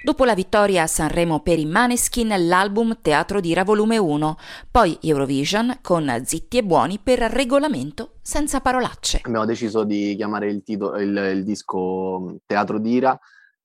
Dopo 0.00 0.24
la 0.24 0.34
vittoria 0.34 0.84
a 0.84 0.86
Sanremo 0.86 1.40
per 1.40 1.58
i 1.58 1.66
Maneskin, 1.66 2.32
l'album 2.46 3.00
Teatro 3.02 3.40
d'Ira 3.40 3.64
volume 3.64 3.98
1, 3.98 4.36
poi 4.70 4.96
Eurovision 5.02 5.80
con 5.82 6.22
Zitti 6.24 6.58
e 6.58 6.62
Buoni 6.62 7.00
per 7.00 7.18
regolamento 7.18 8.12
senza 8.22 8.60
parolacce. 8.60 9.20
Abbiamo 9.24 9.44
deciso 9.44 9.82
di 9.82 10.14
chiamare 10.14 10.48
il, 10.50 10.62
titolo, 10.62 10.98
il, 10.98 11.32
il 11.34 11.42
disco 11.42 12.36
Teatro 12.46 12.78
d'Ira 12.78 13.18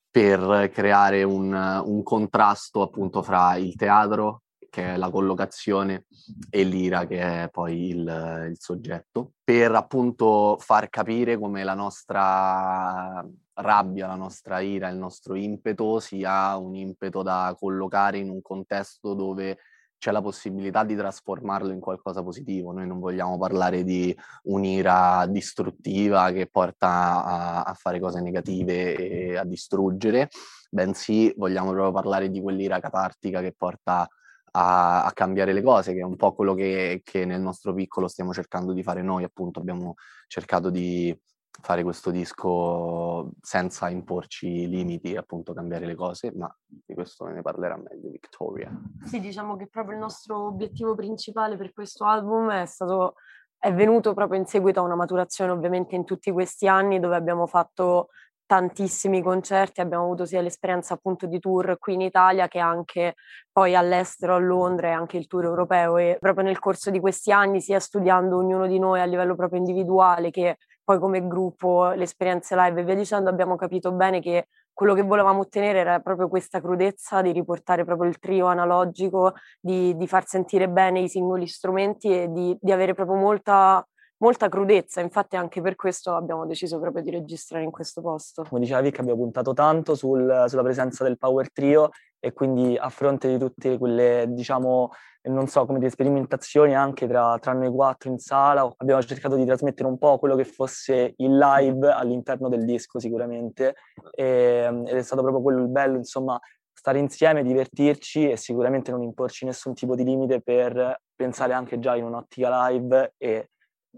per 0.10 0.72
creare 0.74 1.22
un, 1.22 1.54
un 1.54 2.02
contrasto 2.02 2.82
appunto 2.82 3.22
fra 3.22 3.56
il 3.56 3.76
teatro 3.76 4.42
che 4.74 4.96
è 4.96 4.98
la 4.98 5.12
collocazione, 5.12 6.06
e 6.50 6.64
l'ira, 6.64 7.06
che 7.06 7.44
è 7.44 7.50
poi 7.52 7.90
il, 7.90 8.48
il 8.50 8.56
soggetto, 8.58 9.34
per 9.44 9.76
appunto 9.76 10.58
far 10.60 10.90
capire 10.90 11.38
come 11.38 11.64
la 11.64 11.76
nostra 11.76 13.24
rabbia, 13.56 14.08
la 14.08 14.16
nostra 14.16 14.60
ira, 14.60 14.90
il 14.90 14.98
nostro 14.98 15.36
impeto 15.36 16.00
sia 16.00 16.56
un 16.58 16.76
impeto 16.76 17.22
da 17.22 17.56
collocare 17.58 18.18
in 18.18 18.30
un 18.30 18.42
contesto 18.42 19.14
dove 19.14 19.58
c'è 20.04 20.12
la 20.12 20.22
possibilità 20.22 20.84
di 20.84 20.98
trasformarlo 20.98 21.72
in 21.72 21.80
qualcosa 21.80 22.22
positivo. 22.22 22.74
Noi 22.74 22.86
non 22.86 23.00
vogliamo 23.00 23.38
parlare 23.38 23.84
di 23.84 24.14
un'ira 24.44 25.26
distruttiva 25.30 26.30
che 26.32 26.48
porta 26.48 27.24
a, 27.24 27.62
a 27.64 27.74
fare 27.74 28.02
cose 28.02 28.20
negative 28.20 28.96
e 28.96 29.38
a 29.38 29.46
distruggere, 29.46 30.30
bensì 30.70 31.34
vogliamo 31.38 31.72
proprio 31.72 31.94
parlare 31.94 32.30
di 32.30 32.42
quell'ira 32.42 32.82
catartica 32.82 33.40
che 33.40 33.54
porta 33.54 34.06
a, 34.52 35.06
a, 35.06 35.12
cambiare 35.14 35.54
le 35.54 35.62
cose, 35.62 35.94
che 35.94 36.00
è 36.00 36.04
un 36.04 36.18
po' 36.18 36.34
quello 36.34 36.54
che, 36.54 37.02
che, 37.04 37.24
nel 37.26 37.40
nostro 37.40 37.74
piccolo 37.74 38.10
stiamo 38.10 38.34
cercando 38.34 38.74
di 38.74 38.84
fare 38.84 39.02
noi, 39.02 39.24
appunto 39.24 39.60
abbiamo 39.60 39.94
cercato 40.28 40.70
di 40.70 41.18
fare 41.62 41.84
questo 41.84 42.12
disco 42.12 43.32
senza 43.42 43.90
imporci 43.90 44.68
limiti, 44.68 45.16
appunto 45.16 45.54
cambiare 45.54 45.86
le 45.86 45.96
cose, 45.96 46.32
ma 46.36 46.54
di 46.66 46.94
questo 46.94 47.26
ne 47.26 47.42
parlerà 47.42 47.78
meglio 47.78 48.10
Victoria. 48.10 48.72
Sì, 49.06 49.20
diciamo 49.20 49.56
che 49.56 49.68
proprio 49.68 49.96
il 49.96 50.02
nostro 50.02 50.48
obiettivo 50.48 50.96
principale 50.96 51.56
per 51.56 51.74
questo 51.74 52.06
album 52.06 52.50
è 52.52 52.66
stato 52.66 53.16
è 53.64 53.74
venuto 53.74 54.14
proprio 54.14 54.38
in 54.38 54.46
seguito 54.46 54.82
a 54.82 54.84
una 54.84 54.96
maturazione 54.96 55.52
ovviamente 55.52 55.96
in 55.96 56.04
tutti 56.04 56.32
questi 56.32 56.68
anni 56.68 57.00
dove 57.00 57.16
abbiamo 57.16 57.48
fatto 57.48 58.10
tantissimi 58.46 59.22
concerti, 59.22 59.80
abbiamo 59.80 60.04
avuto 60.04 60.26
sia 60.26 60.42
l'esperienza 60.42 60.96
appunto 60.96 61.28
di 61.28 61.40
tour 61.40 61.78
qui 61.80 61.94
in 61.94 62.02
Italia 62.02 62.50
che 62.50 62.60
anche 62.60 63.16
poi 63.52 63.74
all'estero, 63.74 64.36
a 64.36 64.38
Londra 64.38 64.90
e 64.90 64.92
anche 64.92 65.16
il 65.16 65.28
tour 65.28 65.46
europeo 65.46 65.96
e 65.96 66.18
proprio 66.20 66.44
nel 66.44 66.60
corso 66.60 66.92
di 66.92 67.00
questi 67.00 67.32
anni 67.32 67.62
sia 67.62 67.80
studiando 67.80 68.36
ognuno 68.36 68.68
di 68.68 68.80
noi 68.80 69.00
a 69.00 69.06
livello 69.06 69.34
proprio 69.36 69.60
individuale 69.60 70.30
che 70.30 70.58
poi 70.84 71.00
come 71.00 71.26
gruppo, 71.26 71.92
le 71.92 72.04
esperienze 72.04 72.56
live 72.56 72.82
e 72.82 72.84
via 72.84 72.96
dicendo 72.96 73.30
abbiamo 73.30 73.56
capito 73.56 73.92
bene 73.92 74.20
che 74.20 74.48
quello 74.74 74.94
che 74.94 75.04
volevamo 75.04 75.42
ottenere 75.42 75.80
era 75.80 76.00
proprio 76.00 76.28
questa 76.28 76.60
crudezza 76.60 77.22
di 77.22 77.32
riportare 77.32 77.86
proprio 77.86 78.10
il 78.10 78.18
trio 78.18 78.48
analogico, 78.48 79.34
di, 79.60 79.96
di 79.96 80.08
far 80.08 80.26
sentire 80.26 80.68
bene 80.68 81.02
i 81.02 81.10
singoli 81.10 81.48
strumenti 81.48 82.10
e 82.10 82.32
di, 82.32 82.58
di 82.60 82.72
avere 82.72 82.94
proprio 82.94 83.18
molta 83.18 83.86
molta 84.24 84.48
crudezza, 84.48 85.02
infatti 85.02 85.36
anche 85.36 85.60
per 85.60 85.76
questo 85.76 86.16
abbiamo 86.16 86.46
deciso 86.46 86.80
proprio 86.80 87.04
di 87.04 87.12
registrare 87.12 87.66
in 87.66 87.72
questo 87.72 88.02
posto. 88.02 88.46
Come 88.48 88.62
diceva 88.62 88.80
Vic 88.80 88.98
abbiamo 89.00 89.20
puntato 89.20 89.52
tanto 89.52 89.96
sul, 89.96 90.46
sulla 90.48 90.64
presenza 90.64 91.04
del 91.04 91.18
Power 91.18 91.52
Trio 91.52 91.90
e 92.26 92.32
quindi 92.32 92.78
a 92.78 92.88
fronte 92.88 93.28
di 93.28 93.38
tutte 93.38 93.78
quelle, 93.78 94.28
diciamo, 94.30 94.92
non 95.24 95.48
so 95.48 95.66
come 95.66 95.78
dire, 95.80 95.92
sperimentazioni 95.92 96.74
anche 96.74 97.06
tra, 97.06 97.38
tra 97.38 97.52
noi 97.52 97.70
quattro 97.70 98.10
in 98.10 98.18
sala, 98.18 98.66
abbiamo 98.78 99.04
cercato 99.04 99.36
di 99.36 99.44
trasmettere 99.46 99.90
un 99.90 99.98
po' 99.98 100.18
quello 100.20 100.38
che 100.38 100.46
fosse 100.46 101.16
il 101.18 101.38
live 101.38 101.92
all'interno 101.92 102.48
del 102.48 102.64
disco 102.64 102.98
sicuramente. 102.98 103.76
E, 104.16 104.84
ed 104.86 104.96
è 104.96 105.02
stato 105.02 105.22
proprio 105.22 105.42
quello 105.42 105.64
il 105.64 105.68
bello, 105.68 105.98
insomma, 105.98 106.40
stare 106.72 106.98
insieme, 107.00 107.44
divertirci 107.44 108.30
e 108.30 108.38
sicuramente 108.38 108.90
non 108.92 109.04
imporci 109.04 109.44
nessun 109.44 109.74
tipo 109.74 109.94
di 109.94 110.06
limite 110.06 110.40
per 110.42 111.02
pensare 111.14 111.52
anche 111.52 111.78
già 111.78 111.98
in 111.98 112.06
un'ottica 112.06 112.70
live 112.70 113.16
e 113.18 113.50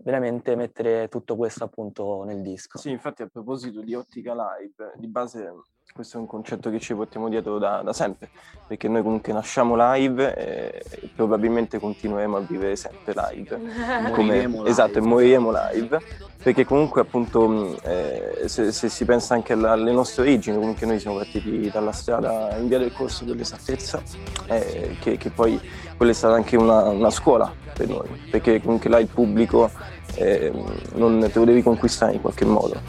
veramente 0.04 0.56
mettere 0.56 1.08
tutto 1.10 1.36
questo 1.36 1.64
appunto 1.64 2.24
nel 2.24 2.42
disco. 2.42 2.78
Sì, 2.78 2.92
infatti 2.92 3.22
a 3.22 3.28
proposito 3.28 3.82
di 3.82 3.96
ottica 3.96 4.34
live, 4.34 4.94
di 4.98 5.08
base 5.08 5.54
questo 5.94 6.18
è 6.18 6.20
un 6.20 6.28
concetto 6.28 6.70
che 6.70 6.80
ci 6.80 6.94
portiamo 6.94 7.30
dietro 7.30 7.58
da, 7.58 7.82
da 7.82 7.94
sempre, 7.94 8.30
perché 8.68 8.90
noi 8.90 9.02
comunque 9.02 9.32
nasciamo 9.32 9.76
live 9.94 10.36
e 10.36 11.10
probabilmente 11.16 11.80
continueremo 11.80 12.36
a 12.36 12.40
vivere 12.42 12.76
sempre 12.76 13.14
live. 13.14 13.62
Come, 14.12 14.46
live. 14.46 14.68
Esatto, 14.68 14.98
e 14.98 15.02
moriremo 15.02 15.54
live, 15.72 16.02
perché 16.44 16.66
comunque 16.66 17.00
appunto 17.00 17.80
eh, 17.84 18.44
se, 18.48 18.74
se, 18.74 18.90
si 18.90 19.06
pensa 19.06 19.36
anche 19.36 19.54
alla, 19.54 19.72
alle 19.72 19.94
nostre 19.94 20.24
origini, 20.24 20.58
comunque 20.58 20.86
noi 20.86 21.00
siamo 21.00 21.16
partiti 21.16 21.70
dalla 21.70 21.94
strada 21.94 22.58
in 22.58 22.68
via 22.68 22.80
del 22.80 22.92
corso 22.92 23.24
dell'esattezza, 23.24 24.02
eh, 24.48 24.98
che, 25.00 25.16
che, 25.16 25.30
poi 25.30 25.58
quella 25.96 26.12
è 26.12 26.16
stata 26.16 26.34
anche 26.34 26.58
una, 26.58 26.90
una 26.90 27.10
scuola 27.10 27.65
per 27.76 27.88
noi, 27.90 28.08
perché 28.30 28.62
comunque 28.62 28.90
là 28.90 29.00
il 29.00 29.08
pubblico 29.08 29.70
eh, 30.16 30.52
non 30.96 31.20
te 31.32 31.40
lo 31.40 31.46
devi 31.46 31.62
conquistare 31.62 32.14
in 32.14 32.22
qualche 32.22 32.46
modo. 32.46 32.80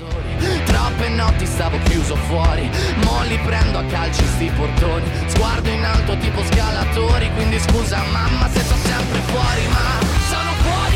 Troppe 0.64 1.08
notti 1.08 1.44
stavo 1.46 1.76
chiuso 1.84 2.14
fuori 2.14 2.70
Mo 3.04 3.22
li 3.26 3.38
prendo 3.44 3.78
a 3.78 3.84
calci 3.84 4.24
sti 4.24 4.50
portoni. 4.56 5.04
Sguardo 5.26 5.68
in 5.68 5.84
alto 5.84 6.16
tipo 6.18 6.42
scalatori 6.44 7.30
Quindi 7.34 7.58
scusa 7.58 8.02
mamma 8.12 8.48
se 8.50 8.60
sto 8.60 8.74
sempre 8.76 9.18
fuori 9.20 9.66
Ma 9.68 10.04
sono 10.28 10.50
fuori 10.62 10.95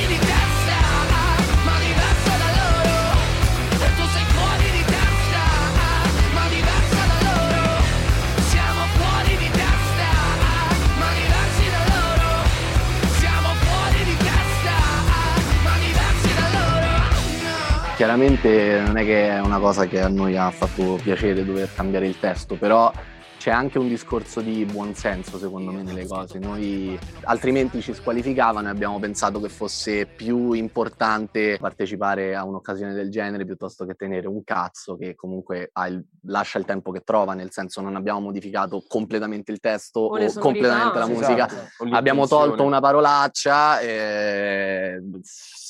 Chiaramente 18.01 18.81
non 18.81 18.97
è 18.97 19.05
che 19.05 19.29
è 19.29 19.41
una 19.41 19.59
cosa 19.59 19.85
che 19.85 20.01
a 20.01 20.09
noi 20.09 20.35
ha 20.35 20.51
fatto 20.51 20.99
piacere 21.03 21.45
dover 21.45 21.69
cambiare 21.75 22.07
il 22.07 22.19
testo, 22.19 22.57
però 22.57 22.91
c'è 23.37 23.51
anche 23.51 23.79
un 23.79 23.89
discorso 23.89 24.41
di 24.41 24.65
buonsenso 24.65 25.37
secondo 25.37 25.71
me 25.71 25.83
nelle 25.83 26.07
cose. 26.07 26.39
Noi 26.39 26.99
altrimenti 27.25 27.83
ci 27.83 27.93
squalificavano 27.93 28.69
e 28.69 28.71
abbiamo 28.71 28.99
pensato 28.99 29.39
che 29.39 29.51
fosse 29.51 30.07
più 30.07 30.53
importante 30.53 31.59
partecipare 31.61 32.35
a 32.35 32.43
un'occasione 32.47 32.95
del 32.95 33.11
genere 33.11 33.45
piuttosto 33.45 33.85
che 33.85 33.93
tenere 33.93 34.29
un 34.29 34.45
cazzo 34.45 34.97
che 34.97 35.15
comunque 35.15 35.71
il, 35.89 36.03
lascia 36.23 36.59
il 36.59 36.65
tempo 36.65 36.93
che 36.93 37.03
trova, 37.05 37.35
nel 37.35 37.53
senso 37.53 37.83
non 37.83 37.97
abbiamo 37.97 38.21
modificato 38.21 38.83
completamente 38.89 39.53
il 39.53 39.61
testo 39.61 40.01
o, 40.01 40.19
o 40.19 40.33
completamente 40.39 40.99
la 40.99 41.07
musica. 41.07 41.47
Esatto. 41.47 41.95
Abbiamo 41.95 42.27
tolto 42.27 42.63
una 42.63 42.81
parolaccia 42.81 43.79
e 43.81 45.03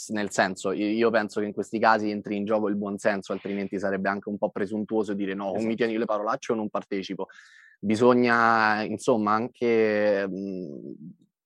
nel 0.09 0.31
senso 0.31 0.73
io 0.73 1.11
penso 1.11 1.41
che 1.41 1.47
in 1.47 1.53
questi 1.53 1.79
casi 1.79 2.11
entri 2.11 2.37
in 2.37 2.45
gioco 2.45 2.69
il 2.69 2.77
buonsenso, 2.77 3.33
altrimenti 3.33 3.79
sarebbe 3.79 4.09
anche 4.09 4.29
un 4.29 4.39
po' 4.39 4.51
presuntuoso 4.51 5.15
dire 5.15 5.35
no, 5.35 5.51
esatto. 5.51 5.65
o 5.65 5.67
mi 5.67 5.77
tieni 5.77 5.99
le 5.99 6.05
parolacce 6.05 6.53
o 6.53 6.55
non 6.55 6.69
partecipo 6.69 7.29
bisogna 7.81 8.83
insomma 8.83 9.33
anche 9.33 10.29
mh, 10.29 10.93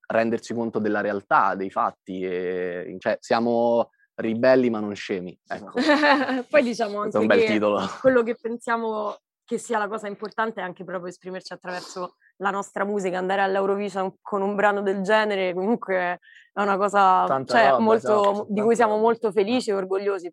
rendersi 0.08 0.52
conto 0.52 0.78
della 0.78 1.00
realtà, 1.00 1.54
dei 1.54 1.70
fatti, 1.70 2.22
e, 2.22 2.96
cioè 2.98 3.16
siamo 3.20 3.90
ribelli 4.16 4.70
ma 4.70 4.80
non 4.80 4.94
scemi. 4.94 5.36
Ecco. 5.46 5.72
Poi 6.48 6.62
diciamo 6.62 7.00
anche 7.00 7.46
titolo. 7.46 7.80
quello 8.00 8.22
che 8.22 8.36
pensiamo 8.40 9.16
che 9.44 9.58
sia 9.58 9.78
la 9.78 9.88
cosa 9.88 10.08
importante 10.08 10.60
è 10.60 10.64
anche 10.64 10.84
proprio 10.84 11.10
esprimerci 11.10 11.52
attraverso 11.52 12.16
la 12.38 12.50
nostra 12.50 12.84
musica, 12.84 13.18
andare 13.18 13.42
all'Eurovision 13.42 14.16
con 14.20 14.42
un 14.42 14.54
brano 14.54 14.82
del 14.82 15.02
genere 15.02 15.54
comunque 15.54 16.20
è 16.52 16.60
una 16.60 16.76
cosa 16.76 17.26
cioè, 17.44 17.70
roba, 17.70 17.78
molto, 17.80 18.32
esatto, 18.32 18.46
di 18.48 18.60
cui 18.60 18.76
siamo 18.76 18.96
molto 18.96 19.32
felici 19.32 19.70
e 19.70 19.74
orgogliosi. 19.74 20.32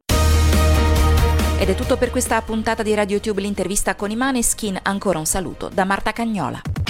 Ed 1.60 1.70
è 1.70 1.76
tutto 1.76 1.98
per 1.98 2.10
questa 2.10 2.42
puntata 2.42 2.82
di 2.84 2.94
RadioTube 2.94 3.42
l'intervista 3.42 3.96
con 3.96 4.10
i 4.10 4.16
Maneskin. 4.16 4.80
Ancora 4.84 5.20
un 5.20 5.26
saluto 5.26 5.70
da 5.70 5.84
Marta 5.84 6.12
Cagnola. 6.12 6.81